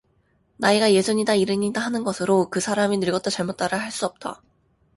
[0.57, 4.41] 나이가 예순이다 일흔이다 하는 것으로 그 사람이 늙었다 젊었다 할 수 없다.